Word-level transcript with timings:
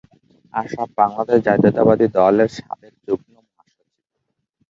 আশরাফ 0.53 0.89
বাংলাদেশ 0.97 1.39
জাতীয়তাবাদী 1.47 2.07
দলের 2.15 2.49
সাবেক 2.57 2.93
যুগ্ম 3.07 3.31
মহাসচিব। 3.37 3.87